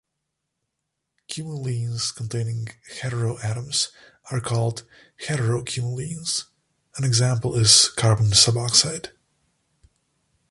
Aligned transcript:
Cumulenes 1.29 2.11
containing 2.11 2.69
heteroatoms 2.91 3.89
are 4.31 4.41
called 4.41 4.83
heterocumulenes; 5.27 6.45
an 6.97 7.03
example 7.03 7.55
is 7.55 7.87
carbon 7.89 8.31
suboxide. 8.31 9.11